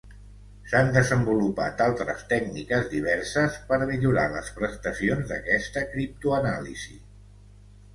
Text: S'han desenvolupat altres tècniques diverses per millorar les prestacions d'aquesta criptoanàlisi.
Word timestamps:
S'han 0.69 0.87
desenvolupat 0.95 1.83
altres 1.89 2.25
tècniques 2.33 2.89
diverses 2.95 3.61
per 3.71 3.81
millorar 3.93 4.27
les 4.35 4.53
prestacions 4.59 5.33
d'aquesta 5.35 5.89
criptoanàlisi. 5.97 7.03